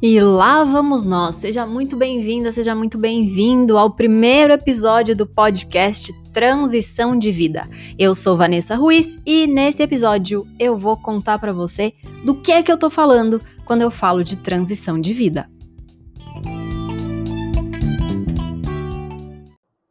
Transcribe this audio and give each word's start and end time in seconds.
E 0.00 0.20
lá 0.20 0.62
vamos 0.62 1.02
nós. 1.02 1.34
Seja 1.34 1.66
muito 1.66 1.96
bem-vinda, 1.96 2.52
seja 2.52 2.72
muito 2.72 2.96
bem-vindo 2.96 3.76
ao 3.76 3.90
primeiro 3.96 4.52
episódio 4.52 5.16
do 5.16 5.26
podcast 5.26 6.12
Transição 6.32 7.18
de 7.18 7.32
Vida. 7.32 7.68
Eu 7.98 8.14
sou 8.14 8.36
Vanessa 8.36 8.76
Ruiz 8.76 9.18
e 9.26 9.48
nesse 9.48 9.82
episódio 9.82 10.46
eu 10.56 10.78
vou 10.78 10.96
contar 10.96 11.40
para 11.40 11.52
você 11.52 11.92
do 12.24 12.40
que 12.40 12.52
é 12.52 12.62
que 12.62 12.70
eu 12.70 12.78
tô 12.78 12.88
falando 12.88 13.42
quando 13.64 13.82
eu 13.82 13.90
falo 13.90 14.22
de 14.22 14.36
transição 14.36 15.00
de 15.00 15.12
vida. 15.12 15.50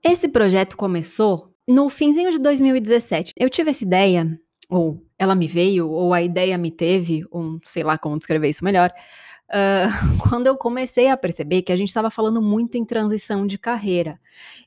Esse 0.01 0.29
projeto 0.29 0.77
começou 0.77 1.51
no 1.67 1.89
finzinho 1.89 2.31
de 2.31 2.39
2017. 2.39 3.33
Eu 3.37 3.49
tive 3.49 3.71
essa 3.71 3.83
ideia, 3.83 4.39
ou 4.69 5.03
ela 5.19 5.35
me 5.35 5.47
veio, 5.47 5.89
ou 5.89 6.13
a 6.13 6.21
ideia 6.21 6.57
me 6.57 6.71
teve, 6.71 7.25
ou 7.29 7.59
sei 7.65 7.83
lá 7.83 7.97
como 7.97 8.17
descrever 8.17 8.47
isso 8.47 8.63
melhor 8.63 8.89
Uh, 9.49 10.19
quando 10.29 10.47
eu 10.47 10.57
comecei 10.57 11.07
a 11.07 11.17
perceber 11.17 11.61
que 11.61 11.71
a 11.71 11.75
gente 11.75 11.87
estava 11.87 12.11
falando 12.11 12.41
muito 12.41 12.77
em 12.77 12.85
transição 12.85 13.47
de 13.47 13.57
carreira. 13.57 14.19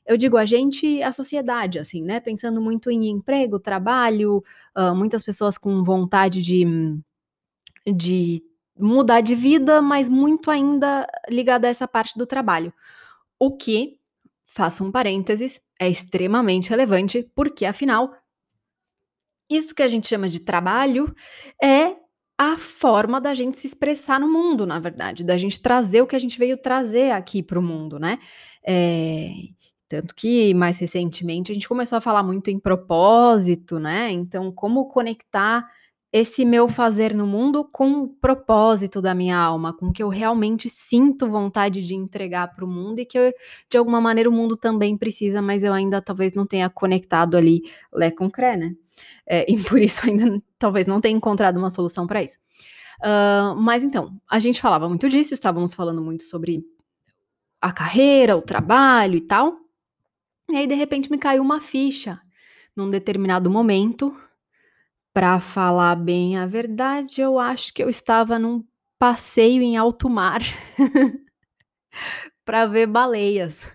Eu 0.05 0.17
digo 0.17 0.37
a 0.37 0.45
gente, 0.45 1.01
a 1.03 1.11
sociedade, 1.11 1.77
assim, 1.79 2.01
né? 2.03 2.19
Pensando 2.19 2.61
muito 2.61 2.89
em 2.89 3.09
emprego, 3.09 3.59
trabalho, 3.59 4.43
uh, 4.75 4.95
muitas 4.95 5.23
pessoas 5.23 5.57
com 5.57 5.83
vontade 5.83 6.41
de, 6.41 6.65
de 7.85 8.43
mudar 8.77 9.21
de 9.21 9.35
vida, 9.35 9.81
mas 9.81 10.09
muito 10.09 10.49
ainda 10.49 11.07
ligada 11.29 11.67
a 11.67 11.69
essa 11.69 11.87
parte 11.87 12.17
do 12.17 12.25
trabalho. 12.25 12.73
O 13.39 13.55
que, 13.55 13.99
faço 14.47 14.83
um 14.83 14.91
parênteses, 14.91 15.61
é 15.79 15.89
extremamente 15.89 16.69
relevante, 16.69 17.23
porque 17.35 17.65
afinal, 17.65 18.13
isso 19.49 19.75
que 19.75 19.83
a 19.83 19.87
gente 19.87 20.07
chama 20.07 20.29
de 20.29 20.39
trabalho 20.39 21.13
é 21.61 21.95
a 22.43 22.57
forma 22.57 23.21
da 23.21 23.35
gente 23.35 23.59
se 23.59 23.67
expressar 23.67 24.19
no 24.19 24.27
mundo, 24.27 24.65
na 24.65 24.79
verdade, 24.79 25.23
da 25.23 25.37
gente 25.37 25.61
trazer 25.61 26.01
o 26.01 26.07
que 26.07 26.15
a 26.15 26.19
gente 26.19 26.39
veio 26.39 26.57
trazer 26.57 27.11
aqui 27.11 27.43
para 27.43 27.59
o 27.59 27.61
mundo, 27.61 27.99
né? 27.99 28.17
É, 28.67 29.29
tanto 29.87 30.15
que 30.15 30.51
mais 30.55 30.79
recentemente 30.79 31.51
a 31.51 31.53
gente 31.53 31.69
começou 31.69 31.99
a 31.99 32.01
falar 32.01 32.23
muito 32.23 32.49
em 32.49 32.57
propósito, 32.59 33.77
né? 33.77 34.09
Então, 34.09 34.51
como 34.51 34.87
conectar 34.87 35.63
esse 36.11 36.43
meu 36.43 36.67
fazer 36.67 37.13
no 37.13 37.27
mundo 37.27 37.63
com 37.63 37.91
o 38.01 38.07
propósito 38.09 39.03
da 39.03 39.13
minha 39.13 39.37
alma, 39.37 39.71
com 39.71 39.89
o 39.89 39.93
que 39.93 40.01
eu 40.01 40.09
realmente 40.09 40.67
sinto 40.67 41.29
vontade 41.29 41.85
de 41.85 41.93
entregar 41.93 42.55
para 42.55 42.65
o 42.65 42.67
mundo 42.67 42.99
e 42.99 43.05
que 43.05 43.19
eu, 43.19 43.31
de 43.69 43.77
alguma 43.77 44.01
maneira 44.01 44.27
o 44.27 44.33
mundo 44.33 44.57
também 44.57 44.97
precisa, 44.97 45.43
mas 45.43 45.61
eu 45.63 45.73
ainda 45.73 46.01
talvez 46.01 46.33
não 46.33 46.47
tenha 46.47 46.71
conectado 46.71 47.37
ali 47.37 47.61
Lé 47.93 48.09
com 48.09 48.31
Cré, 48.31 48.57
né? 48.57 48.73
É, 49.27 49.49
e 49.51 49.57
por 49.63 49.79
isso 49.79 50.01
ainda 50.07 50.41
talvez 50.57 50.85
não 50.85 51.01
tenha 51.01 51.15
encontrado 51.15 51.57
uma 51.57 51.69
solução 51.69 52.07
para 52.07 52.23
isso. 52.23 52.37
Uh, 53.01 53.55
mas 53.55 53.83
então, 53.83 54.15
a 54.29 54.39
gente 54.39 54.61
falava 54.61 54.87
muito 54.87 55.09
disso, 55.09 55.33
estávamos 55.33 55.73
falando 55.73 56.01
muito 56.01 56.23
sobre 56.23 56.63
a 57.59 57.71
carreira, 57.71 58.37
o 58.37 58.41
trabalho 58.41 59.15
e 59.15 59.21
tal. 59.21 59.57
E 60.49 60.57
aí, 60.57 60.67
de 60.67 60.75
repente, 60.75 61.09
me 61.09 61.17
caiu 61.17 61.41
uma 61.41 61.61
ficha 61.61 62.19
num 62.75 62.89
determinado 62.89 63.49
momento. 63.49 64.15
Para 65.13 65.41
falar 65.41 65.95
bem 65.95 66.37
a 66.37 66.45
verdade, 66.45 67.19
eu 67.19 67.37
acho 67.37 67.73
que 67.73 67.83
eu 67.83 67.89
estava 67.89 68.39
num 68.39 68.63
passeio 68.97 69.61
em 69.61 69.75
alto 69.75 70.09
mar 70.09 70.41
para 72.43 72.65
ver 72.65 72.87
baleias 72.87 73.67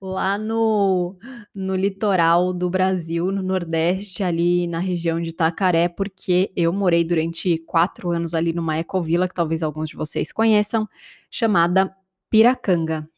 lá 0.00 0.36
no, 0.36 1.16
no 1.54 1.74
litoral 1.74 2.52
do 2.52 2.68
Brasil, 2.68 3.32
no 3.32 3.42
Nordeste, 3.42 4.22
ali 4.22 4.66
na 4.66 4.78
região 4.78 5.20
de 5.20 5.30
Itacaré, 5.30 5.88
porque 5.88 6.52
eu 6.54 6.72
morei 6.72 7.02
durante 7.04 7.58
quatro 7.58 8.10
anos 8.10 8.34
ali 8.34 8.52
numa 8.52 8.78
ecovila, 8.78 9.28
que 9.28 9.34
talvez 9.34 9.62
alguns 9.62 9.90
de 9.90 9.96
vocês 9.96 10.30
conheçam, 10.30 10.88
chamada 11.30 11.94
Piracanga, 12.30 13.08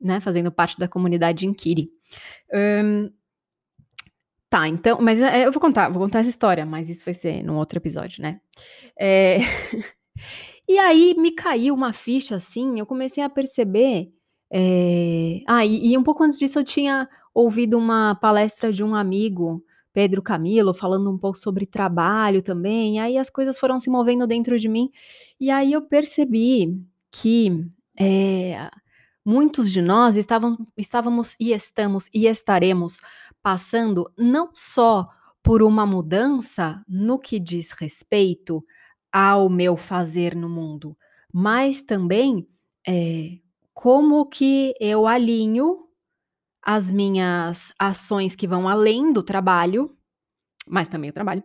né, 0.00 0.20
fazendo 0.20 0.50
parte 0.50 0.78
da 0.78 0.88
comunidade 0.88 1.46
Inquiri. 1.46 1.90
Um, 2.52 3.10
tá, 4.50 4.68
então, 4.68 5.00
mas 5.00 5.20
é, 5.22 5.46
eu 5.46 5.52
vou 5.52 5.60
contar, 5.60 5.88
vou 5.88 6.02
contar 6.02 6.20
essa 6.20 6.30
história, 6.30 6.66
mas 6.66 6.90
isso 6.90 7.04
vai 7.04 7.14
ser 7.14 7.42
num 7.42 7.56
outro 7.56 7.78
episódio, 7.78 8.20
né? 8.20 8.40
É, 8.98 9.38
e 10.68 10.76
aí 10.78 11.14
me 11.16 11.30
caiu 11.30 11.72
uma 11.72 11.92
ficha 11.92 12.34
assim, 12.36 12.78
eu 12.78 12.86
comecei 12.86 13.22
a 13.22 13.30
perceber 13.30 14.12
é... 14.56 15.42
Ah, 15.48 15.66
e, 15.66 15.92
e 15.92 15.98
um 15.98 16.02
pouco 16.04 16.22
antes 16.22 16.38
disso 16.38 16.60
eu 16.60 16.64
tinha 16.64 17.08
ouvido 17.34 17.76
uma 17.76 18.14
palestra 18.14 18.72
de 18.72 18.84
um 18.84 18.94
amigo, 18.94 19.64
Pedro 19.92 20.22
Camilo, 20.22 20.72
falando 20.72 21.10
um 21.10 21.18
pouco 21.18 21.36
sobre 21.36 21.66
trabalho 21.66 22.40
também, 22.40 23.00
aí 23.00 23.18
as 23.18 23.28
coisas 23.28 23.58
foram 23.58 23.80
se 23.80 23.90
movendo 23.90 24.28
dentro 24.28 24.56
de 24.56 24.68
mim, 24.68 24.90
e 25.40 25.50
aí 25.50 25.72
eu 25.72 25.82
percebi 25.82 26.80
que 27.10 27.66
é, 27.98 28.70
muitos 29.24 29.72
de 29.72 29.82
nós 29.82 30.16
estavam, 30.16 30.56
estávamos 30.76 31.34
e 31.40 31.52
estamos 31.52 32.08
e 32.14 32.26
estaremos 32.26 33.00
passando 33.42 34.08
não 34.16 34.50
só 34.54 35.08
por 35.42 35.64
uma 35.64 35.84
mudança 35.84 36.80
no 36.88 37.18
que 37.18 37.40
diz 37.40 37.72
respeito 37.72 38.64
ao 39.12 39.48
meu 39.48 39.76
fazer 39.76 40.36
no 40.36 40.48
mundo, 40.48 40.96
mas 41.32 41.82
também 41.82 42.46
é, 42.86 43.38
como 43.74 44.26
que 44.26 44.74
eu 44.80 45.06
alinho 45.06 45.88
as 46.62 46.90
minhas 46.90 47.74
ações 47.78 48.34
que 48.34 48.46
vão 48.46 48.68
além 48.68 49.12
do 49.12 49.22
trabalho, 49.22 49.94
mas 50.66 50.88
também 50.88 51.10
o 51.10 51.12
trabalho, 51.12 51.44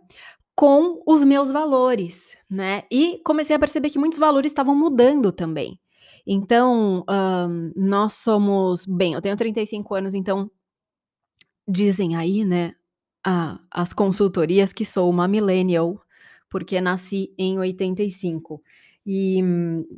com 0.56 1.01
os 1.06 1.23
meus 1.23 1.51
valores, 1.51 2.38
né? 2.50 2.84
E 2.91 3.19
comecei 3.25 3.56
a 3.56 3.59
perceber 3.59 3.90
que 3.90 4.00
muitos 4.00 4.19
valores 4.19 4.51
estavam 4.51 4.75
mudando 4.75 5.31
também. 5.31 5.79
Então, 6.25 7.03
um, 7.09 7.72
nós 7.75 8.13
somos. 8.13 8.85
Bem, 8.85 9.13
eu 9.13 9.22
tenho 9.22 9.35
35 9.35 9.96
anos, 9.96 10.13
então 10.13 10.50
dizem 11.67 12.16
aí, 12.16 12.44
né, 12.46 12.73
a, 13.25 13.59
as 13.72 13.94
consultorias 13.94 14.73
que 14.73 14.84
sou 14.85 15.09
uma 15.09 15.28
millennial, 15.28 16.01
porque 16.50 16.81
nasci 16.81 17.34
em 17.38 17.59
85. 17.59 18.61
E, 19.12 19.40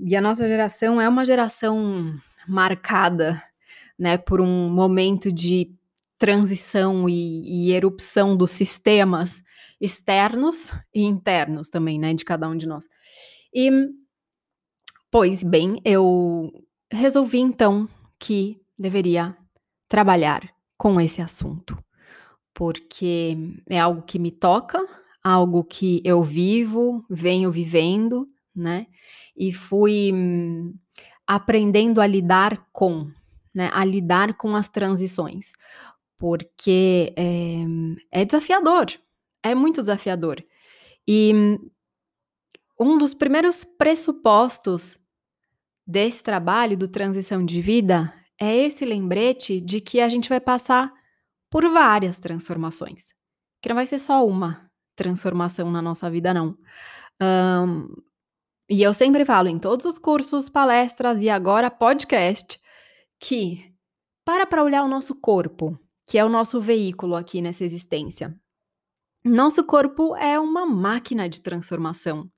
e 0.05 0.15
a 0.15 0.21
nossa 0.21 0.47
geração 0.47 1.01
é 1.01 1.09
uma 1.09 1.25
geração 1.25 2.17
marcada, 2.47 3.43
né, 3.99 4.17
por 4.17 4.39
um 4.39 4.69
momento 4.69 5.29
de 5.29 5.69
transição 6.17 7.09
e, 7.09 7.41
e 7.43 7.73
erupção 7.73 8.37
dos 8.37 8.51
sistemas 8.51 9.43
externos 9.81 10.71
e 10.95 11.01
internos 11.01 11.67
também, 11.67 11.99
né, 11.99 12.13
de 12.13 12.23
cada 12.23 12.47
um 12.47 12.55
de 12.55 12.65
nós. 12.65 12.87
E, 13.53 13.69
pois 15.11 15.43
bem, 15.43 15.81
eu 15.83 16.49
resolvi 16.89 17.39
então 17.39 17.89
que 18.17 18.61
deveria 18.79 19.35
trabalhar 19.89 20.49
com 20.77 21.01
esse 21.01 21.21
assunto, 21.21 21.77
porque 22.53 23.35
é 23.69 23.77
algo 23.77 24.03
que 24.03 24.17
me 24.17 24.31
toca, 24.31 24.79
algo 25.21 25.65
que 25.65 26.01
eu 26.05 26.23
vivo, 26.23 27.05
venho 27.09 27.51
vivendo, 27.51 28.25
né? 28.55 28.87
E 29.35 29.53
fui 29.53 30.11
hum, 30.13 30.73
aprendendo 31.25 32.01
a 32.01 32.07
lidar 32.07 32.67
com, 32.71 33.09
né? 33.53 33.69
A 33.73 33.83
lidar 33.85 34.35
com 34.35 34.55
as 34.55 34.67
transições, 34.67 35.53
porque 36.17 37.13
é, 37.17 38.21
é 38.21 38.25
desafiador, 38.25 38.87
é 39.43 39.55
muito 39.55 39.81
desafiador. 39.81 40.43
E 41.07 41.33
hum, 41.33 41.69
um 42.79 42.97
dos 42.97 43.13
primeiros 43.13 43.63
pressupostos 43.63 44.99
desse 45.85 46.23
trabalho 46.23 46.77
do 46.77 46.87
transição 46.87 47.45
de 47.45 47.61
vida 47.61 48.13
é 48.39 48.55
esse 48.55 48.83
lembrete 48.85 49.61
de 49.61 49.79
que 49.79 49.99
a 49.99 50.09
gente 50.09 50.29
vai 50.29 50.39
passar 50.39 50.91
por 51.49 51.63
várias 51.69 52.17
transformações, 52.17 53.13
que 53.61 53.69
não 53.69 53.75
vai 53.75 53.85
ser 53.85 53.99
só 53.99 54.25
uma 54.25 54.67
transformação 54.95 55.69
na 55.69 55.81
nossa 55.81 56.09
vida, 56.09 56.33
não. 56.33 56.57
Um, 57.21 57.87
e 58.71 58.81
eu 58.81 58.93
sempre 58.93 59.25
falo 59.25 59.49
em 59.49 59.59
todos 59.59 59.85
os 59.85 59.99
cursos, 59.99 60.47
palestras 60.47 61.21
e 61.21 61.29
agora 61.29 61.69
podcast 61.69 62.57
que 63.19 63.69
para 64.23 64.45
para 64.45 64.63
olhar 64.63 64.81
o 64.83 64.87
nosso 64.87 65.13
corpo, 65.13 65.77
que 66.07 66.17
é 66.17 66.23
o 66.23 66.29
nosso 66.29 66.61
veículo 66.61 67.15
aqui 67.15 67.41
nessa 67.41 67.65
existência. 67.65 68.33
Nosso 69.25 69.61
corpo 69.65 70.15
é 70.15 70.39
uma 70.39 70.65
máquina 70.65 71.27
de 71.27 71.41
transformação, 71.41 72.31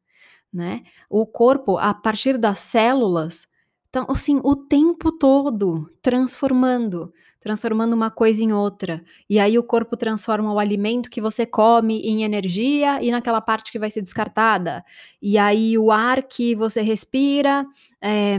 né? 0.52 0.82
O 1.08 1.24
corpo, 1.28 1.78
a 1.78 1.94
partir 1.94 2.40
das 2.40 2.58
células, 2.58 3.48
então, 3.90 4.08
assim, 4.10 4.42
o 4.44 4.56
tempo 4.56 5.12
todo 5.12 5.88
transformando, 6.02 7.14
transformando 7.44 7.94
uma 7.94 8.10
coisa 8.10 8.42
em 8.42 8.54
outra. 8.54 9.04
E 9.30 9.38
aí 9.38 9.60
o 9.60 9.64
corpo 9.64 9.98
transforma 9.98 10.52
o 10.52 10.58
alimento 10.58 11.10
que 11.10 11.22
você 11.22 11.46
come 11.46 12.00
em 12.00 12.24
energia 12.24 13.04
e 13.04 13.12
naquela 13.12 13.42
parte 13.42 13.72
que 13.72 13.78
vai 13.78 13.92
ser 13.92 14.02
descartada. 14.02 14.84
E 15.22 15.38
aí 15.38 15.78
o 15.78 15.92
ar 15.92 16.24
que 16.24 16.56
você 16.56 16.82
respira, 16.82 17.66
é, 18.02 18.38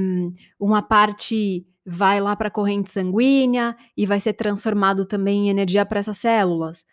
uma 0.58 0.82
parte 0.82 1.66
vai 1.86 2.20
lá 2.20 2.34
para 2.34 2.48
a 2.48 2.50
corrente 2.50 2.90
sanguínea 2.90 3.76
e 3.96 4.06
vai 4.06 4.18
ser 4.18 4.32
transformado 4.32 5.04
também 5.04 5.46
em 5.46 5.50
energia 5.50 5.84
para 5.84 6.00
essas 6.00 6.16
células. 6.16 6.86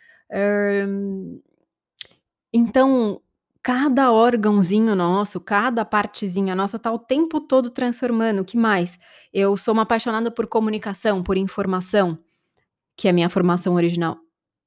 então, 2.54 3.22
cada 3.64 4.12
órgãozinho 4.12 4.96
nosso, 4.96 5.40
cada 5.40 5.86
partezinha 5.86 6.56
nossa 6.56 6.80
tá 6.80 6.92
o 6.92 7.00
tempo 7.00 7.40
todo 7.40 7.70
transformando. 7.70 8.42
O 8.42 8.46
que 8.46 8.58
mais? 8.58 8.98
Eu 9.32 9.56
sou 9.56 9.74
uma 9.74 9.84
apaixonada 9.84 10.32
por 10.32 10.48
comunicação, 10.48 11.22
por 11.22 11.38
informação, 11.38 12.18
que 12.98 13.08
a 13.08 13.14
minha 13.14 13.30
formação 13.30 13.76
original 13.76 14.18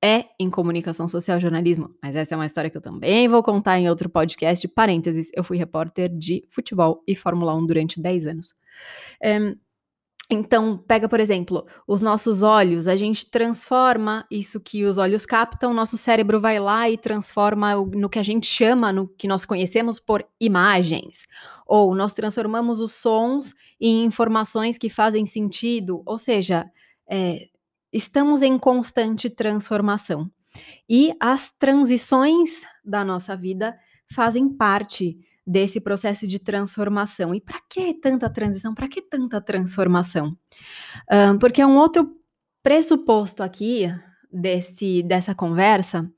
é 0.03 0.27
em 0.39 0.51
comunicação 0.51 1.09
social 1.09 1.39
e 1.39 1.41
jornalismo, 1.41 1.95
mas 2.03 2.15
essa 2.15 2.35
é 2.35 2.37
uma 2.37 2.45
história 2.45 2.69
que 2.69 2.77
eu 2.77 2.83
também 2.83 3.27
vou 3.27 3.43
contar 3.43 3.79
em 3.79 3.89
outro 3.89 4.09
podcast. 4.09 4.69
Parênteses, 4.69 5.31
eu 5.35 5.43
fui 5.43 5.57
repórter 5.57 6.11
de 6.15 6.45
futebol 6.51 7.03
e 7.09 7.17
Fórmula 7.17 7.55
1 7.57 7.67
durante 7.67 8.01
10 8.01 8.27
anos. 8.27 8.55
Então, 10.31 10.79
pega, 10.79 11.07
por 11.07 11.21
exemplo, 11.21 11.67
os 11.87 12.01
nossos 12.01 12.41
olhos, 12.41 12.89
a 12.89 12.97
gente 12.97 13.31
transforma 13.31 14.27
isso 14.31 14.59
que 14.59 14.85
os 14.85 14.97
olhos 14.97 15.27
captam, 15.27 15.75
nosso 15.75 15.99
cérebro 15.99 16.41
vai 16.41 16.59
lá 16.59 16.89
e 16.89 16.97
transforma 16.97 17.75
no 17.75 18.09
que 18.09 18.19
a 18.19 18.23
gente 18.23 18.47
chama, 18.47 18.91
no 18.91 19.07
que 19.07 19.29
nós 19.29 19.45
conhecemos 19.45 20.01
por 20.01 20.27
imagens. 20.41 21.27
Ou 21.67 21.95
nós 21.95 22.15
transformamos 22.15 22.81
os 22.81 22.95
sons 22.95 23.55
em 23.79 24.05
informações 24.05 24.79
que 24.79 24.89
fazem 24.89 25.27
sentido, 25.27 26.03
ou 26.07 26.19
seja, 26.19 26.71
é, 27.07 27.49
estamos 27.93 28.41
em 28.41 28.59
constante 28.59 29.29
transformação. 29.29 30.31
E 30.89 31.13
as 31.21 31.51
transições 31.51 32.63
da 32.83 33.05
nossa 33.05 33.37
vida 33.37 33.77
fazem 34.11 34.49
parte 34.49 35.19
desse 35.47 35.81
processo 35.81 36.27
de 36.27 36.39
transformação. 36.39 37.35
E 37.35 37.41
para 37.41 37.61
que 37.69 37.95
tanta 37.95 38.31
transição? 38.31 38.75
Para 38.75 38.89
que 38.89 39.03
tanta 39.03 39.41
transformação? 39.41 40.37
Um, 41.11 41.39
porque 41.39 41.61
é 41.61 41.67
um 41.67 41.77
outro 41.77 42.11
pressuposto 42.63 43.43
aqui 43.43 43.87
desse, 44.33 45.03
dessa 45.03 45.35
conversa 45.35 46.11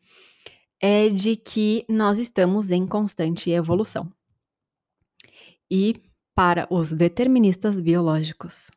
é 0.81 1.09
de 1.09 1.37
que 1.37 1.85
nós 1.89 2.19
estamos 2.19 2.71
em 2.71 2.87
constante 2.87 3.51
evolução. 3.51 4.13
E 5.71 5.95
para 6.35 6.67
os 6.71 6.93
deterministas 6.93 7.81
biológicos, 7.81 8.71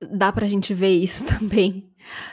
dá 0.00 0.30
para 0.32 0.44
a 0.44 0.48
gente 0.48 0.72
ver 0.74 0.90
isso 0.90 1.24
também 1.26 1.90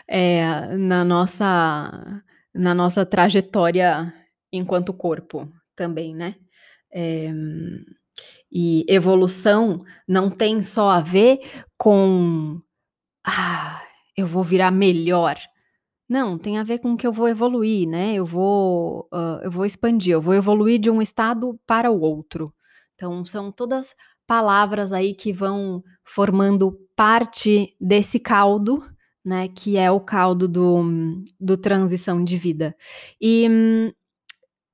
é, 0.07 0.75
na 0.77 1.03
nossa 1.03 2.23
na 2.53 2.75
nossa 2.75 3.05
trajetória 3.05 4.13
enquanto 4.51 4.93
corpo 4.93 5.49
também, 5.75 6.15
né? 6.15 6.35
É, 6.93 7.31
e 8.51 8.85
evolução 8.87 9.77
não 10.07 10.29
tem 10.29 10.61
só 10.61 10.89
a 10.89 10.99
ver 10.99 11.39
com 11.77 12.61
ah, 13.25 13.81
eu 14.17 14.27
vou 14.27 14.43
virar 14.43 14.71
melhor. 14.71 15.37
Não, 16.09 16.37
tem 16.37 16.57
a 16.57 16.63
ver 16.63 16.79
com 16.79 16.97
que 16.97 17.07
eu 17.07 17.13
vou 17.13 17.29
evoluir, 17.29 17.87
né? 17.87 18.13
Eu 18.15 18.25
vou, 18.25 19.07
uh, 19.13 19.39
eu 19.43 19.51
vou 19.51 19.65
expandir, 19.65 20.11
eu 20.13 20.21
vou 20.21 20.33
evoluir 20.33 20.79
de 20.79 20.89
um 20.89 21.01
estado 21.01 21.57
para 21.65 21.89
o 21.89 22.01
outro. 22.01 22.53
Então, 22.95 23.23
são 23.23 23.51
todas 23.51 23.95
palavras 24.27 24.91
aí 24.91 25.13
que 25.13 25.31
vão 25.31 25.81
formando 26.03 26.77
parte 26.95 27.75
desse 27.79 28.19
caldo, 28.19 28.83
né? 29.23 29.47
Que 29.47 29.77
é 29.77 29.89
o 29.89 30.01
caldo 30.01 30.47
do, 30.47 30.83
do 31.39 31.55
transição 31.55 32.23
de 32.23 32.37
vida. 32.37 32.75
E 33.21 33.47
hum, 33.49 33.91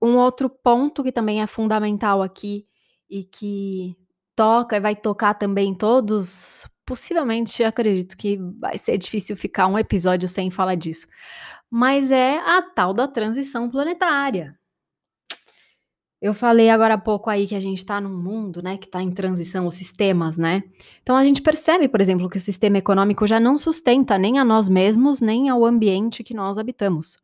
um 0.02 0.16
outro 0.16 0.50
ponto 0.50 1.04
que 1.04 1.12
também 1.12 1.42
é 1.42 1.48
fundamental 1.48 2.22
aqui 2.22 2.66
e 3.10 3.24
que 3.24 3.96
toca 4.36 4.78
e 4.78 4.80
vai 4.80 4.96
tocar 4.96 5.34
também 5.34 5.74
todos, 5.74 6.68
possivelmente 6.86 7.64
acredito 7.64 8.16
que 8.16 8.38
vai 8.60 8.78
ser 8.78 8.98
difícil 8.98 9.36
ficar 9.36 9.68
um 9.68 9.78
episódio 9.78 10.28
sem 10.28 10.50
falar 10.50 10.76
disso, 10.76 11.08
mas 11.70 12.12
é 12.12 12.38
a 12.38 12.62
tal 12.62 12.94
da 12.94 13.08
transição 13.08 13.70
planetária. 13.70 14.58
Eu 16.20 16.34
falei 16.34 16.70
agora 16.70 16.96
há 16.96 16.98
pouco 16.98 17.30
aí 17.30 17.46
que 17.46 17.54
a 17.54 17.60
gente 17.60 17.78
está 17.78 18.02
num 18.02 18.16
mundo, 18.18 18.62
né, 18.64 18.76
que 18.78 18.88
está 18.88 19.04
em 19.04 19.12
transição, 19.12 19.68
os 19.68 19.76
sistemas, 19.76 20.36
né? 20.36 20.64
Então 21.04 21.16
a 21.16 21.24
gente 21.24 21.44
percebe, 21.44 21.88
por 21.88 22.02
exemplo, 22.02 22.28
que 22.28 22.38
o 22.38 22.42
sistema 22.42 22.80
econômico 22.80 23.28
já 23.28 23.40
não 23.40 23.56
sustenta 23.56 24.18
nem 24.18 24.40
a 24.40 24.46
nós 24.46 24.68
mesmos, 24.68 25.22
nem 25.22 25.48
ao 25.48 25.64
ambiente 25.64 26.24
que 26.24 26.34
nós 26.34 26.58
habitamos 26.58 27.18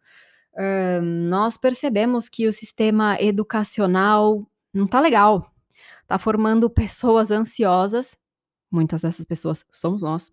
nós 1.01 1.57
percebemos 1.57 2.29
que 2.29 2.47
o 2.47 2.53
sistema 2.53 3.17
educacional 3.19 4.47
não 4.73 4.85
está 4.85 5.00
legal. 5.00 5.51
Está 6.01 6.17
formando 6.17 6.69
pessoas 6.69 7.31
ansiosas, 7.31 8.17
muitas 8.71 9.01
dessas 9.01 9.25
pessoas 9.25 9.65
somos 9.71 10.01
nós. 10.01 10.31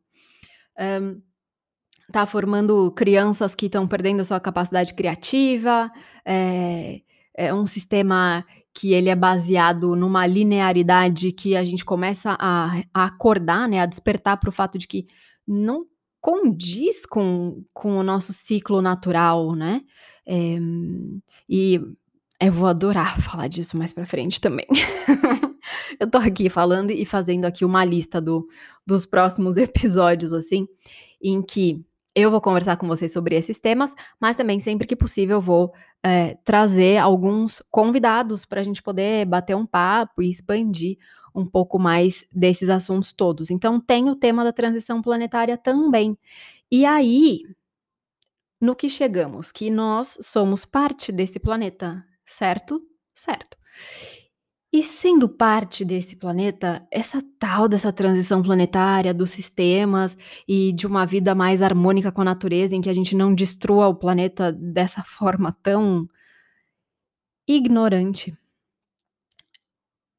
Está 2.09 2.27
formando 2.27 2.91
crianças 2.93 3.55
que 3.55 3.67
estão 3.67 3.87
perdendo 3.87 4.21
a 4.21 4.25
sua 4.25 4.41
capacidade 4.41 4.95
criativa. 4.95 5.91
É, 6.25 7.01
é 7.37 7.55
um 7.55 7.67
sistema 7.67 8.45
que 8.75 8.93
ele 8.93 9.09
é 9.09 9.17
baseado 9.17 9.97
numa 9.97 10.27
linearidade 10.27 11.33
que 11.33 11.57
a 11.57 11.65
gente 11.65 11.85
começa 11.85 12.37
a, 12.39 12.83
a 12.95 13.05
acordar, 13.05 13.69
né, 13.69 13.81
a 13.81 13.87
despertar 13.87 14.39
para 14.39 14.49
o 14.49 14.53
fato 14.53 14.79
de 14.79 14.87
que 14.87 15.07
não 15.47 15.87
condiz 16.21 17.07
com, 17.07 17.65
com 17.73 17.97
o 17.97 18.03
nosso 18.03 18.33
ciclo 18.33 18.83
natural, 18.83 19.55
né? 19.55 19.83
É, 20.27 20.59
e 21.49 21.81
eu 22.41 22.53
vou 22.53 22.69
adorar 22.69 23.21
falar 23.23 23.49
disso 23.49 23.77
mais 23.77 23.93
pra 23.93 24.07
frente 24.07 24.41
também. 24.41 24.67
eu 25.99 26.11
tô 26.11 26.19
aqui 26.19 26.49
falando 26.49 26.91
e 26.91 27.05
fazendo 27.05 27.45
aqui 27.45 27.65
uma 27.65 27.85
lista 27.85 28.21
do, 28.21 28.47
dos 28.87 29.07
próximos 29.07 29.57
episódios, 29.59 30.33
assim, 30.33 30.67
em 31.23 31.43
que 31.43 31.85
eu 32.15 32.31
vou 32.31 32.41
conversar 32.41 32.77
com 32.77 32.89
vocês 32.89 33.13
sobre 33.13 33.37
esses 33.37 33.61
temas, 33.61 33.95
mas 34.21 34.37
também 34.37 34.59
sempre 34.59 34.87
que 34.87 34.97
possível 34.97 35.41
vou 35.41 35.73
é, 36.03 36.35
trazer 36.45 36.99
alguns 36.99 37.63
convidados 37.71 38.45
para 38.45 38.61
a 38.61 38.65
gente 38.65 38.83
poder 38.83 39.25
bater 39.27 39.55
um 39.55 39.65
papo 39.65 40.21
e 40.21 40.29
expandir 40.29 40.99
um 41.35 41.47
pouco 41.47 41.79
mais 41.79 42.25
desses 42.33 42.69
assuntos 42.69 43.13
todos. 43.13 43.51
Então, 43.51 43.81
tem 43.81 44.09
o 44.09 44.17
tema 44.17 44.45
da 44.45 44.53
transição 44.53 45.03
planetária 45.03 45.57
também. 45.57 46.19
E 46.71 46.85
aí, 46.85 47.43
no 48.61 48.77
que 48.77 48.89
chegamos? 48.91 49.51
Que 49.51 49.71
nós 49.71 50.19
somos 50.21 50.65
parte 50.65 51.11
desse 51.11 51.41
planeta, 51.41 52.05
certo? 52.27 52.83
Certo. 53.15 53.57
E 54.73 54.85
sendo 54.85 55.29
parte 55.29 55.85
desse 55.85 56.15
planeta, 56.15 56.87
essa 56.93 57.21
tal 57.41 57.69
dessa 57.69 57.93
transição 57.93 58.41
planetária, 58.41 59.13
dos 59.13 59.33
sistemas 59.33 60.17
e 60.47 60.73
de 60.73 60.87
uma 60.87 61.05
vida 61.05 61.35
mais 61.35 61.61
harmônica 61.61 62.13
com 62.13 62.21
a 62.21 62.25
natureza, 62.25 62.77
em 62.77 62.81
que 62.81 62.89
a 62.89 62.95
gente 62.95 63.17
não 63.17 63.35
destrua 63.35 63.89
o 63.89 63.95
planeta 63.97 64.53
dessa 64.53 65.03
forma 65.05 65.57
tão 65.61 66.09
ignorante, 67.49 68.33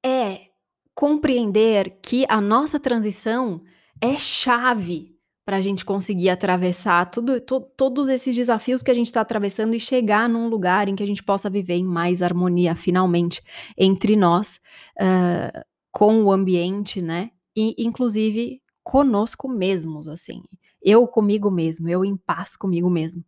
é 0.03 0.50
compreender 0.93 1.99
que 2.01 2.25
a 2.27 2.41
nossa 2.41 2.79
transição 2.79 3.61
é 3.99 4.17
chave 4.17 5.15
para 5.45 5.57
a 5.57 5.61
gente 5.61 5.83
conseguir 5.83 6.29
atravessar 6.29 7.09
tudo, 7.09 7.41
to, 7.41 7.61
todos 7.75 8.09
esses 8.09 8.35
desafios 8.35 8.81
que 8.81 8.91
a 8.91 8.93
gente 8.93 9.07
está 9.07 9.21
atravessando 9.21 9.73
e 9.75 9.79
chegar 9.79 10.29
num 10.29 10.47
lugar 10.47 10.87
em 10.87 10.95
que 10.95 11.03
a 11.03 11.05
gente 11.05 11.23
possa 11.23 11.49
viver 11.49 11.75
em 11.75 11.83
mais 11.83 12.21
harmonia, 12.21 12.75
finalmente, 12.75 13.41
entre 13.77 14.15
nós, 14.15 14.61
uh, 14.99 15.61
com 15.91 16.23
o 16.23 16.31
ambiente, 16.31 17.01
né? 17.01 17.31
E, 17.55 17.75
inclusive, 17.77 18.61
conosco 18.83 19.49
mesmos, 19.49 20.07
assim. 20.07 20.41
Eu 20.81 21.07
comigo 21.07 21.51
mesmo, 21.51 21.89
eu 21.89 22.05
em 22.05 22.15
paz 22.15 22.55
comigo 22.55 22.89
mesmo. 22.89 23.23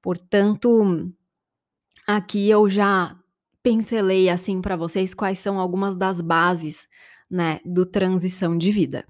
Portanto, 0.00 1.12
aqui 2.06 2.48
eu 2.48 2.68
já 2.70 3.19
pincelei 3.62 4.28
assim 4.28 4.60
para 4.60 4.76
vocês 4.76 5.14
quais 5.14 5.38
são 5.38 5.58
algumas 5.58 5.96
das 5.96 6.20
bases, 6.20 6.86
né, 7.30 7.60
do 7.64 7.84
transição 7.86 8.56
de 8.56 8.70
vida. 8.70 9.04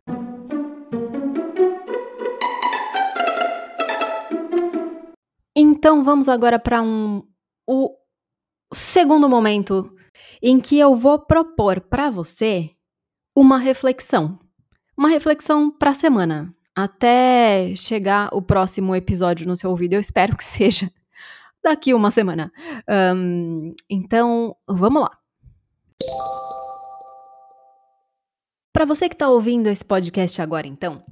Então 5.57 6.03
vamos 6.05 6.29
agora 6.29 6.59
para 6.59 6.83
um 6.83 7.23
o 7.67 7.95
segundo 8.73 9.29
momento 9.29 9.95
em 10.43 10.61
que 10.61 10.79
eu 10.79 10.95
vou 10.95 11.19
propor 11.19 11.81
para 11.81 12.11
você 12.11 12.71
uma 13.37 13.59
reflexão. 13.59 14.39
Uma 14.97 15.09
reflexão 15.09 15.71
para 15.71 15.91
a 15.91 15.95
semana, 15.95 16.55
até 16.77 17.75
chegar 17.77 18.29
o 18.33 18.43
próximo 18.43 18.95
episódio 18.95 19.47
no 19.47 19.57
seu 19.57 19.71
ouvido. 19.71 19.95
Eu 19.95 20.01
espero 20.01 20.37
que 20.37 20.45
seja 20.45 20.91
daqui 21.63 21.95
uma 21.95 22.11
semana. 22.11 22.53
Um, 23.15 23.75
então, 23.89 24.57
vamos 24.69 25.03
lá. 25.03 25.11
Para 28.73 28.85
você 28.85 29.09
que 29.09 29.15
está 29.15 29.29
ouvindo 29.29 29.69
esse 29.69 29.85
podcast 29.85 30.41
agora, 30.41 30.67
então, 30.67 31.05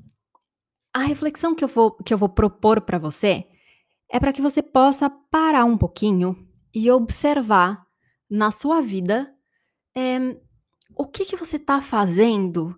a 0.94 1.00
reflexão 1.00 1.54
que 1.54 1.64
eu 1.64 1.68
vou, 1.68 1.92
que 1.92 2.14
eu 2.14 2.18
vou 2.18 2.28
propor 2.28 2.80
para 2.80 2.98
você 2.98 3.46
é 4.10 4.18
para 4.18 4.32
que 4.32 4.40
você 4.40 4.62
possa 4.62 5.10
parar 5.10 5.64
um 5.64 5.76
pouquinho 5.76 6.48
e 6.74 6.90
observar 6.90 7.84
na 8.30 8.50
sua 8.50 8.80
vida 8.80 9.32
é, 9.94 10.36
o 10.94 11.06
que, 11.06 11.24
que 11.24 11.36
você 11.36 11.56
está 11.56 11.80
fazendo 11.80 12.74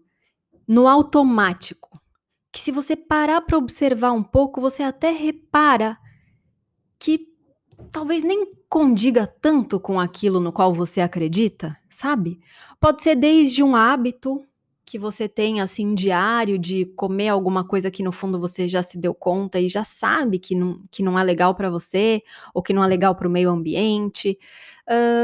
no 0.67 0.89
automático. 0.89 2.01
Que 2.53 2.61
se 2.61 2.73
você 2.73 2.97
parar 2.97 3.43
para 3.43 3.59
observar 3.59 4.13
um 4.13 4.23
pouco, 4.23 4.61
você 4.61 4.83
até 4.83 5.11
repara 5.13 5.97
que 6.99 7.30
talvez 7.93 8.23
nem 8.23 8.53
condiga 8.69 9.27
tanto 9.27 9.81
com 9.81 9.99
aquilo 9.99 10.41
no 10.41 10.53
qual 10.53 10.73
você 10.73 11.01
acredita, 11.01 11.77
sabe? 11.89 12.41
Pode 12.79 13.03
ser 13.03 13.17
desde 13.17 13.63
um 13.63 13.75
hábito 13.75 14.45
que 14.85 14.99
você 14.99 15.29
tem 15.29 15.61
assim 15.61 15.95
diário 15.95 16.59
de 16.59 16.85
comer 16.97 17.29
alguma 17.29 17.65
coisa 17.65 17.91
que 17.91 18.03
no 18.03 18.11
fundo 18.11 18.41
você 18.41 18.69
já 18.69 18.83
se 18.83 18.99
deu 18.99 19.15
conta 19.15 19.61
e 19.61 19.69
já 19.69 19.85
sabe 19.85 20.39
que 20.39 20.55
não, 20.55 20.83
que 20.91 21.03
não 21.03 21.19
é 21.19 21.23
legal 21.23 21.55
para 21.55 21.71
você 21.71 22.23
ou 22.53 22.63
que 22.63 22.73
não 22.73 22.83
é 22.83 22.87
legal 22.89 23.15
para 23.15 23.29
o 23.29 23.31
meio 23.31 23.51
ambiente, 23.51 24.37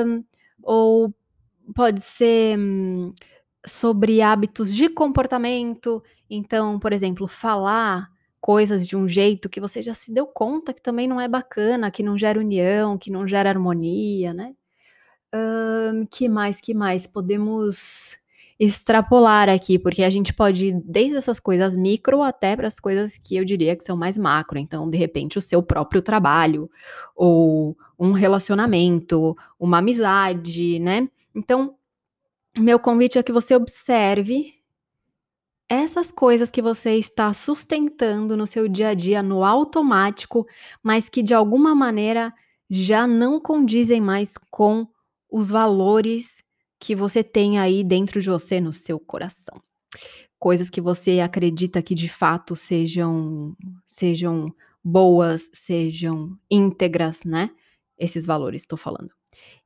um, 0.06 0.24
ou 0.62 1.12
pode 1.74 2.00
ser 2.00 2.58
hum, 2.58 3.12
sobre 3.66 4.22
hábitos 4.22 4.72
de 4.74 4.88
comportamento. 4.88 6.02
Então, 6.30 6.78
por 6.78 6.92
exemplo, 6.92 7.26
falar 7.26 8.08
coisas 8.46 8.86
de 8.86 8.96
um 8.96 9.08
jeito 9.08 9.48
que 9.48 9.60
você 9.60 9.82
já 9.82 9.92
se 9.92 10.12
deu 10.12 10.24
conta 10.24 10.72
que 10.72 10.80
também 10.80 11.08
não 11.08 11.20
é 11.20 11.26
bacana, 11.26 11.90
que 11.90 12.00
não 12.00 12.16
gera 12.16 12.38
união, 12.38 12.96
que 12.96 13.10
não 13.10 13.26
gera 13.26 13.50
harmonia, 13.50 14.32
né? 14.32 14.54
Que 16.12 16.28
mais, 16.28 16.60
que 16.60 16.72
mais? 16.72 17.08
Podemos 17.08 18.16
extrapolar 18.56 19.48
aqui, 19.48 19.80
porque 19.80 20.04
a 20.04 20.10
gente 20.10 20.32
pode 20.32 20.66
ir 20.66 20.80
desde 20.84 21.16
essas 21.16 21.40
coisas 21.40 21.76
micro 21.76 22.22
até 22.22 22.54
para 22.54 22.68
as 22.68 22.78
coisas 22.78 23.18
que 23.18 23.36
eu 23.36 23.44
diria 23.44 23.74
que 23.74 23.82
são 23.82 23.96
mais 23.96 24.16
macro. 24.16 24.60
Então, 24.60 24.88
de 24.88 24.96
repente, 24.96 25.36
o 25.38 25.42
seu 25.42 25.60
próprio 25.60 26.00
trabalho, 26.00 26.70
ou 27.16 27.76
um 27.98 28.12
relacionamento, 28.12 29.36
uma 29.58 29.78
amizade, 29.78 30.78
né? 30.78 31.08
Então, 31.34 31.74
meu 32.60 32.78
convite 32.78 33.18
é 33.18 33.24
que 33.24 33.32
você 33.32 33.56
observe 33.56 34.54
essas 35.68 36.10
coisas 36.10 36.50
que 36.50 36.62
você 36.62 36.96
está 36.96 37.32
sustentando 37.32 38.36
no 38.36 38.46
seu 38.46 38.68
dia 38.68 38.90
a 38.90 38.94
dia 38.94 39.22
no 39.22 39.44
automático, 39.44 40.46
mas 40.82 41.08
que 41.08 41.22
de 41.22 41.34
alguma 41.34 41.74
maneira 41.74 42.32
já 42.70 43.06
não 43.06 43.40
condizem 43.40 44.00
mais 44.00 44.34
com 44.50 44.86
os 45.30 45.50
valores 45.50 46.42
que 46.78 46.94
você 46.94 47.22
tem 47.24 47.58
aí 47.58 47.82
dentro 47.82 48.20
de 48.20 48.28
você, 48.28 48.60
no 48.60 48.72
seu 48.72 48.98
coração. 49.00 49.60
Coisas 50.38 50.70
que 50.70 50.80
você 50.80 51.20
acredita 51.20 51.82
que 51.82 51.94
de 51.94 52.08
fato 52.08 52.54
sejam 52.54 53.56
sejam 53.86 54.54
boas, 54.84 55.50
sejam 55.52 56.38
íntegras, 56.50 57.24
né? 57.24 57.50
Esses 57.98 58.24
valores, 58.24 58.62
estou 58.62 58.78
falando. 58.78 59.10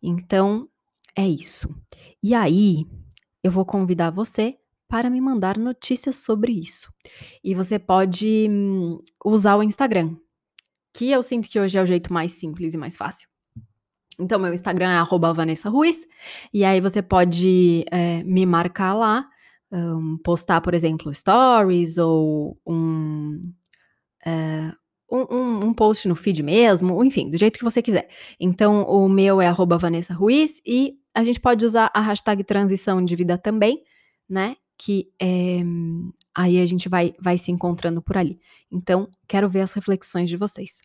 Então, 0.02 0.69
é 1.14 1.26
isso. 1.28 1.69
E 2.23 2.33
aí, 2.35 2.87
eu 3.42 3.50
vou 3.50 3.64
convidar 3.66 4.11
você 4.11 4.57
para 4.90 5.09
me 5.09 5.20
mandar 5.20 5.56
notícias 5.56 6.16
sobre 6.16 6.50
isso. 6.50 6.92
E 7.44 7.54
você 7.54 7.78
pode 7.78 8.49
hum, 8.50 8.99
usar 9.25 9.56
o 9.56 9.62
Instagram, 9.62 10.16
que 10.92 11.09
eu 11.12 11.23
sinto 11.23 11.49
que 11.49 11.61
hoje 11.61 11.78
é 11.78 11.82
o 11.82 11.87
jeito 11.87 12.12
mais 12.12 12.32
simples 12.32 12.75
e 12.75 12.76
mais 12.76 12.97
fácil. 12.97 13.28
Então, 14.18 14.38
meu 14.38 14.52
Instagram 14.52 14.90
é 14.90 15.32
Vanessa 15.32 15.70
Ruiz, 15.70 16.06
e 16.52 16.64
aí 16.64 16.80
você 16.80 17.00
pode 17.00 17.85
é, 17.90 18.23
me 18.25 18.44
marcar 18.44 18.92
lá, 18.92 19.26
um, 19.73 20.18
postar, 20.18 20.61
por 20.61 20.75
exemplo, 20.75 21.14
stories 21.14 21.97
ou 21.97 22.59
um, 22.66 23.52
é, 24.26 24.73
um, 25.11 25.68
um, 25.68 25.73
post 25.73 26.09
no 26.09 26.16
feed 26.16 26.42
mesmo, 26.42 27.02
enfim, 27.04 27.30
do 27.30 27.38
jeito 27.38 27.59
que 27.59 27.64
você 27.64 27.80
quiser. 27.80 28.09
Então, 28.40 28.82
o 28.82 29.09
meu 29.09 29.40
é 29.40 29.50
Vanessa 29.78 30.12
Ruiz 30.12 30.61
e 30.66 30.99
a 31.14 31.23
gente 31.23 31.40
pode 31.40 31.64
usar 31.64 31.90
a 31.94 32.00
hashtag 32.00 32.42
transição 32.42 33.02
de 33.02 33.14
vida 33.14 33.38
também, 33.38 33.82
né? 34.28 34.56
Que 34.82 35.12
é, 35.20 35.60
aí 36.34 36.58
a 36.58 36.64
gente 36.64 36.88
vai, 36.88 37.14
vai 37.20 37.37
se 37.37 37.52
encontrando 37.52 38.00
por 38.00 38.16
ali. 38.16 38.40
Então, 38.72 39.06
quero 39.28 39.46
ver 39.46 39.60
as 39.60 39.75
reflexões 39.75 40.30
de 40.30 40.38
vocês. 40.38 40.80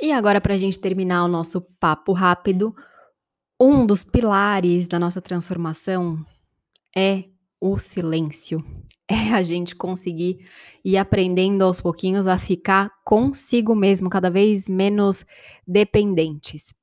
E 0.00 0.12
agora, 0.12 0.42
para 0.42 0.52
a 0.52 0.56
gente 0.58 0.78
terminar 0.78 1.24
o 1.24 1.28
nosso 1.28 1.62
papo 1.80 2.12
rápido, 2.12 2.74
um 3.58 3.86
dos 3.86 4.04
pilares 4.04 4.86
da 4.86 4.98
nossa 4.98 5.22
transformação 5.22 6.22
é 6.94 7.24
o 7.58 7.78
silêncio. 7.78 8.62
É 9.08 9.32
a 9.32 9.42
gente 9.42 9.74
conseguir 9.74 10.46
ir 10.84 10.96
aprendendo 10.96 11.62
aos 11.62 11.80
pouquinhos 11.80 12.26
a 12.26 12.38
ficar 12.38 12.90
consigo 13.04 13.74
mesmo, 13.74 14.08
cada 14.08 14.30
vez 14.30 14.68
menos 14.68 15.24
dependentes 15.66 16.74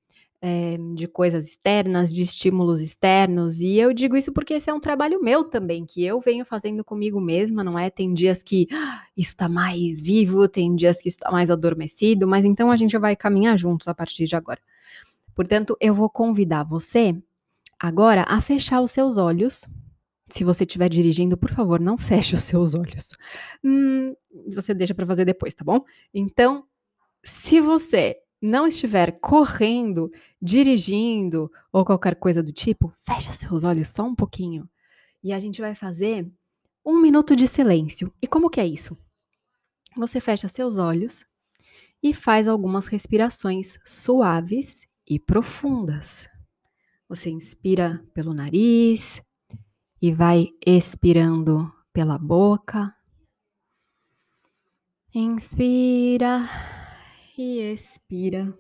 é, 0.41 0.77
de 0.95 1.07
coisas 1.07 1.45
externas, 1.45 2.13
de 2.13 2.21
estímulos 2.21 2.79
externos, 2.79 3.59
e 3.59 3.77
eu 3.77 3.93
digo 3.93 4.15
isso 4.15 4.31
porque 4.31 4.53
esse 4.53 4.69
é 4.69 4.73
um 4.73 4.79
trabalho 4.79 5.21
meu 5.21 5.43
também, 5.43 5.85
que 5.85 6.03
eu 6.03 6.19
venho 6.21 6.45
fazendo 6.45 6.83
comigo 6.83 7.19
mesma, 7.19 7.63
não 7.63 7.77
é? 7.77 7.89
Tem 7.89 8.13
dias 8.13 8.41
que 8.41 8.67
ah, 8.71 9.03
isso 9.17 9.31
está 9.31 9.49
mais 9.49 10.01
vivo, 10.01 10.47
tem 10.47 10.75
dias 10.75 11.01
que 11.01 11.09
isso 11.09 11.17
está 11.17 11.31
mais 11.31 11.49
adormecido, 11.49 12.27
mas 12.27 12.45
então 12.45 12.71
a 12.71 12.77
gente 12.77 12.97
vai 12.97 13.15
caminhar 13.15 13.57
juntos 13.57 13.87
a 13.87 13.93
partir 13.93 14.25
de 14.25 14.35
agora. 14.35 14.61
Portanto, 15.35 15.77
eu 15.79 15.93
vou 15.93 16.09
convidar 16.09 16.63
você 16.63 17.15
agora 17.79 18.25
a 18.27 18.41
fechar 18.41 18.81
os 18.81 18.91
seus 18.91 19.17
olhos. 19.17 19.65
Se 20.29 20.43
você 20.43 20.63
estiver 20.63 20.89
dirigindo, 20.89 21.37
por 21.37 21.49
favor, 21.51 21.79
não 21.79 21.97
feche 21.97 22.35
os 22.35 22.43
seus 22.43 22.75
olhos. 22.75 23.11
Hum, 23.63 24.13
você 24.53 24.73
deixa 24.73 24.93
para 24.93 25.05
fazer 25.05 25.25
depois, 25.25 25.53
tá 25.53 25.63
bom? 25.63 25.83
Então, 26.13 26.65
se 27.23 27.59
você 27.59 28.17
não 28.41 28.65
estiver 28.67 29.19
correndo, 29.19 30.11
dirigindo 30.41 31.51
ou 31.71 31.83
qualquer 31.83 32.15
coisa 32.15 32.41
do 32.41 32.51
tipo, 32.51 32.93
fecha 33.01 33.33
seus 33.33 33.63
olhos 33.63 33.89
só 33.89 34.03
um 34.03 34.15
pouquinho 34.15 34.69
e 35.23 35.33
a 35.33 35.39
gente 35.39 35.61
vai 35.61 35.75
fazer 35.75 36.29
um 36.85 36.99
minuto 36.99 37.35
de 37.35 37.47
silêncio. 37.47 38.13
E 38.21 38.27
como 38.27 38.49
que 38.49 38.59
é 38.59 38.65
isso? 38.65 38.97
Você 39.95 40.19
fecha 40.19 40.47
seus 40.47 40.77
olhos 40.77 41.25
e 42.01 42.13
faz 42.13 42.47
algumas 42.47 42.87
respirações 42.87 43.77
suaves 43.83 44.87
e 45.07 45.19
profundas. 45.19 46.27
Você 47.07 47.29
inspira 47.29 48.03
pelo 48.13 48.33
nariz 48.33 49.21
e 50.01 50.13
vai 50.13 50.49
expirando 50.65 51.71
pela 51.91 52.17
boca. 52.17 52.95
Inspira 55.13 56.47
e 57.41 57.61
expira. 57.61 58.53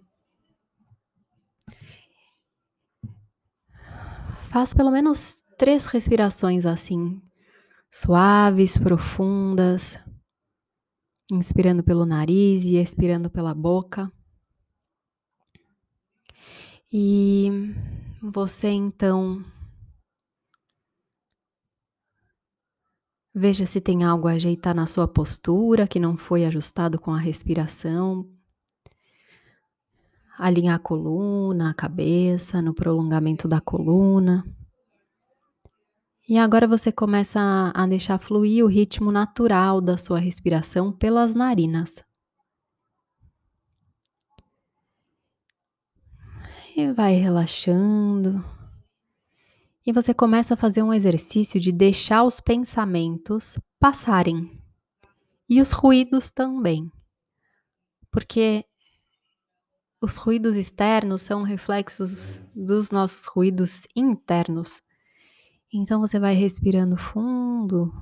Faz 4.49 4.73
pelo 4.73 4.89
menos 4.89 5.43
três 5.57 5.85
respirações 5.85 6.65
assim, 6.65 7.21
suaves, 7.91 8.77
profundas, 8.77 9.99
inspirando 11.29 11.83
pelo 11.83 12.05
nariz 12.05 12.63
e 12.63 12.77
expirando 12.77 13.29
pela 13.29 13.53
boca. 13.53 14.09
E 16.91 17.49
você 18.21 18.69
então 18.69 19.43
veja 23.35 23.65
se 23.65 23.81
tem 23.81 24.05
algo 24.05 24.29
a 24.29 24.31
ajeitar 24.31 24.73
na 24.73 24.87
sua 24.87 25.07
postura 25.07 25.85
que 25.85 25.99
não 25.99 26.15
foi 26.17 26.45
ajustado 26.45 26.97
com 26.97 27.11
a 27.11 27.19
respiração 27.19 28.38
alinhar 30.39 30.75
a 30.75 30.79
coluna, 30.79 31.69
a 31.69 31.73
cabeça, 31.73 32.61
no 32.61 32.73
prolongamento 32.73 33.45
da 33.45 33.59
coluna. 33.59 34.45
E 36.27 36.37
agora 36.37 36.65
você 36.65 36.91
começa 36.91 37.71
a, 37.75 37.85
deixar 37.85 38.17
fluir 38.19 38.63
o 38.63 38.67
ritmo 38.67 39.11
natural 39.11 39.81
da 39.81 39.97
sua 39.97 40.19
respiração 40.19 40.93
pelas 40.93 41.35
narinas. 41.35 42.01
E 46.77 46.93
vai 46.93 47.15
relaxando. 47.15 48.45
E 49.85 49.91
você 49.91 50.13
começa 50.13 50.53
a 50.53 50.57
fazer 50.57 50.83
um 50.83 50.93
exercício 50.93 51.59
de 51.59 51.71
deixar 51.71 52.23
os 52.23 52.39
pensamentos 52.39 53.59
passarem. 53.79 54.61
E 55.49 55.59
os 55.59 55.71
ruídos 55.71 56.31
também. 56.31 56.89
Porque 58.11 58.65
os 60.01 60.15
ruídos 60.15 60.55
externos 60.55 61.21
são 61.21 61.43
reflexos 61.43 62.41
dos 62.55 62.89
nossos 62.89 63.25
ruídos 63.25 63.85
internos. 63.95 64.81
Então 65.73 65.99
você 65.99 66.17
vai 66.17 66.33
respirando 66.33 66.95
fundo 66.95 67.93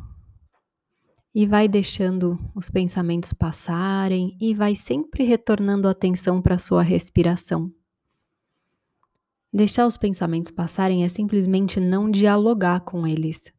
e 1.33 1.45
vai 1.45 1.67
deixando 1.67 2.39
os 2.55 2.69
pensamentos 2.69 3.33
passarem 3.33 4.37
e 4.39 4.53
vai 4.53 4.75
sempre 4.75 5.23
retornando 5.23 5.87
a 5.87 5.91
atenção 5.91 6.41
para 6.41 6.55
a 6.55 6.59
sua 6.59 6.83
respiração. 6.83 7.71
Deixar 9.51 9.87
os 9.87 9.97
pensamentos 9.97 10.51
passarem 10.51 11.03
é 11.03 11.09
simplesmente 11.09 11.79
não 11.79 12.11
dialogar 12.11 12.81
com 12.81 13.07
eles. 13.07 13.51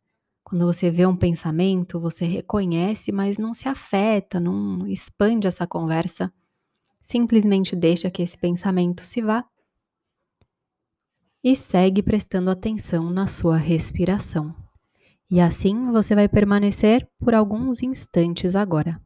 Quando 0.45 0.65
você 0.65 0.91
vê 0.91 1.05
um 1.05 1.17
pensamento, 1.17 2.01
você 2.01 2.25
reconhece, 2.25 3.11
mas 3.11 3.37
não 3.37 3.53
se 3.53 3.69
afeta, 3.69 4.39
não 4.39 4.87
expande 4.87 5.47
essa 5.47 5.67
conversa 5.67 6.33
Simplesmente 7.11 7.75
deixa 7.75 8.11
que 8.11 8.23
esse 8.23 8.37
pensamento 8.37 9.03
se 9.03 9.23
vá 9.23 9.43
e 11.43 11.57
segue 11.57 12.03
prestando 12.03 12.51
atenção 12.51 13.09
na 13.09 13.27
sua 13.27 13.57
respiração. 13.57 14.55
E 15.31 15.41
assim 15.41 15.91
você 15.91 16.15
vai 16.15 16.29
permanecer 16.29 17.09
por 17.19 17.35
alguns 17.35 17.83
instantes 17.83 18.55
agora. 18.55 19.01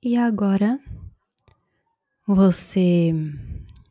E 0.00 0.16
agora 0.16 0.78
você 2.24 3.12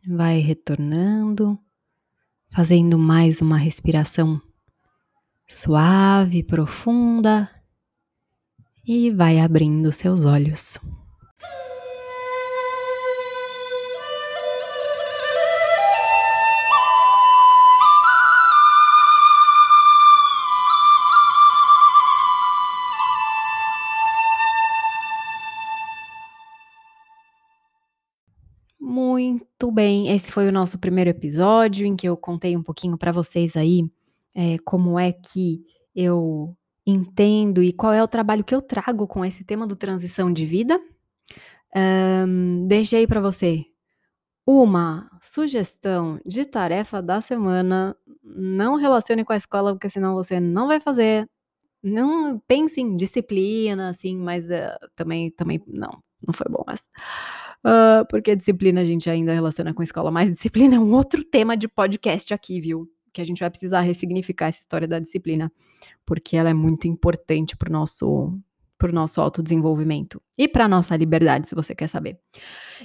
vai 0.08 0.40
retornando, 0.40 1.60
fazendo 2.50 2.98
mais 2.98 3.42
uma 3.42 3.58
respiração 3.58 4.42
suave, 5.46 6.44
profunda 6.44 7.50
e 8.86 9.12
vai 9.12 9.38
abrindo 9.42 9.92
seus 9.92 10.24
olhos. 10.24 10.80
Muito 29.32 29.72
bem, 29.72 30.10
esse 30.14 30.32
foi 30.32 30.48
o 30.48 30.52
nosso 30.52 30.80
primeiro 30.80 31.10
episódio 31.10 31.86
em 31.86 31.96
que 31.96 32.08
eu 32.08 32.16
contei 32.16 32.56
um 32.56 32.64
pouquinho 32.64 32.98
para 32.98 33.12
vocês 33.12 33.56
aí, 33.56 33.84
eh, 34.36 34.58
como 34.66 34.98
é 35.00 35.12
que 35.12 35.64
eu 35.96 36.56
entendo 36.86 37.62
e 37.64 37.74
qual 37.74 37.92
é 37.94 38.02
o 38.04 38.08
trabalho 38.08 38.44
que 38.44 38.56
eu 38.56 38.62
trago 38.62 39.08
com 39.08 39.26
esse 39.26 39.44
tema 39.44 39.68
do 39.68 39.76
transição 39.76 40.32
de 40.32 40.46
vida. 40.46 40.80
Hã, 41.76 42.28
deixei 42.68 43.08
para 43.08 43.22
você 43.22 43.66
uma 44.48 45.10
sugestão 45.22 46.20
de 46.26 46.46
tarefa 46.46 47.02
da 47.02 47.22
semana, 47.22 47.96
não 48.24 48.76
relacione 48.78 49.26
com 49.26 49.34
a 49.34 49.38
escola, 49.38 49.74
porque 49.74 49.90
senão 49.90 50.16
você 50.16 50.40
não 50.40 50.68
vai 50.68 50.80
fazer, 50.80 51.30
não 51.84 52.40
pense 52.48 52.82
em 52.82 52.96
disciplina, 52.96 53.90
assim, 53.90 54.18
mas, 54.18 54.50
eh, 54.52 54.78
também 54.96 55.32
também 55.32 55.62
não, 55.68 55.92
não 56.28 56.34
foi 56.36 56.48
bom 56.52 56.64
essa. 56.70 56.86
Hã, 57.66 58.06
porque 58.10 58.36
disciplina 58.36 58.82
a 58.82 58.86
gente 58.86 59.10
ainda 59.10 59.34
relaciona 59.34 59.74
com 59.74 59.84
escola, 59.84 60.12
mas 60.12 60.32
disciplina 60.32 60.76
é 60.76 60.80
um 60.80 60.94
outro 60.94 61.24
tema 61.24 61.58
de 61.58 61.68
podcast 61.68 62.34
aqui, 62.34 62.62
viu, 62.62 62.88
que 63.14 63.22
a 63.22 63.26
gente 63.26 63.40
vai 63.40 63.50
precisar 63.50 63.82
ressignificar 63.82 64.48
essa 64.48 64.62
história 64.62 64.88
da 64.88 65.00
disciplina, 65.00 65.52
porque 66.06 66.38
ela 66.38 66.50
é 66.50 66.54
muito 66.54 66.88
importante 66.88 67.56
para 67.58 67.70
o 67.70 67.72
nosso 67.74 68.38
para 68.80 68.92
o 68.92 68.94
nosso 68.94 69.20
autodesenvolvimento 69.20 70.22
e 70.38 70.48
para 70.48 70.68
nossa 70.68 70.96
liberdade, 70.96 71.50
se 71.50 71.56
você 71.56 71.74
quer 71.74 71.88
saber. 71.88 72.20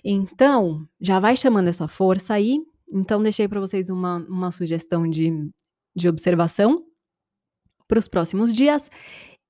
Então, 0.02 0.88
já 0.98 1.20
vai 1.20 1.36
chamando 1.36 1.68
essa 1.68 1.86
força 1.86 2.32
aí, 2.34 2.60
então 2.90 3.22
deixei 3.22 3.46
para 3.46 3.60
vocês 3.60 3.90
uma 3.90 4.16
uma 4.28 4.50
sugestão 4.50 5.08
de 5.08 5.50
de 5.94 6.08
observação 6.08 6.84
para 7.86 7.98
os 7.98 8.08
próximos 8.08 8.54
dias. 8.54 8.90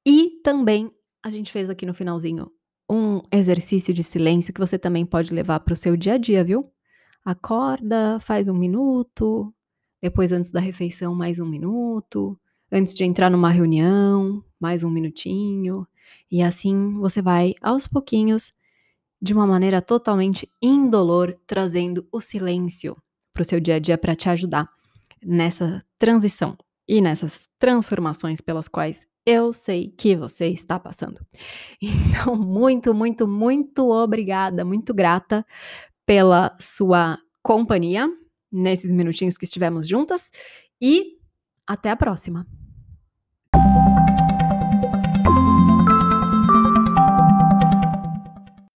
E 0.06 0.40
também 0.42 0.90
a 1.22 1.30
gente 1.30 1.52
fez 1.52 1.70
aqui 1.70 1.86
no 1.86 1.94
finalzinho 1.94 2.50
um 2.92 3.22
exercício 3.32 3.94
de 3.94 4.02
silêncio 4.02 4.52
que 4.52 4.60
você 4.60 4.78
também 4.78 5.06
pode 5.06 5.32
levar 5.32 5.60
para 5.60 5.72
o 5.72 5.76
seu 5.76 5.96
dia 5.96 6.14
a 6.14 6.18
dia, 6.18 6.44
viu. 6.44 6.62
Acorda, 7.24 8.18
faz 8.20 8.48
1 8.48 8.54
minuto, 8.54 9.54
depois 10.02 10.32
antes 10.32 10.50
da 10.50 10.60
refeição 10.60 11.14
mais 11.14 11.38
1 11.38 11.46
minuto, 11.46 12.38
antes 12.70 12.92
de 12.92 13.04
entrar 13.04 13.30
numa 13.30 13.50
reunião, 13.50 14.44
mais 14.60 14.84
1 14.84 14.90
minutinho, 14.90 15.86
e 16.30 16.42
assim 16.42 16.94
você 16.98 17.22
vai 17.22 17.54
aos 17.62 17.86
pouquinhos, 17.86 18.50
de 19.20 19.32
uma 19.32 19.46
maneira 19.46 19.80
totalmente 19.80 20.50
indolor, 20.60 21.38
trazendo 21.46 22.06
o 22.10 22.20
silêncio 22.20 22.96
para 23.32 23.42
o 23.42 23.44
seu 23.44 23.60
dia 23.60 23.76
a 23.76 23.78
dia 23.78 23.96
para 23.96 24.16
te 24.16 24.28
ajudar 24.28 24.68
nessa 25.24 25.82
transição 25.96 26.58
e 26.88 27.00
nessas 27.00 27.48
transformações 27.58 28.40
pelas 28.40 28.66
quais 28.66 29.06
eu 29.26 29.52
sei 29.52 29.92
que 29.96 30.16
você 30.16 30.48
está 30.48 30.78
passando. 30.78 31.20
Então 31.82 32.36
muito, 32.36 32.94
muito, 32.94 33.26
muito 33.26 33.90
obrigada, 33.90 34.64
muito 34.64 34.94
grata 34.94 35.44
pela 36.06 36.56
sua 36.60 37.18
companhia 37.42 38.08
nesses 38.52 38.92
minutinhos 38.92 39.36
que 39.38 39.44
estivemos 39.44 39.88
juntas 39.88 40.30
e 40.80 41.16
até 41.66 41.90
a 41.90 41.96
próxima. 41.96 42.46